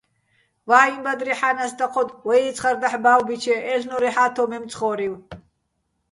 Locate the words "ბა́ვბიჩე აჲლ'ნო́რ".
3.03-4.03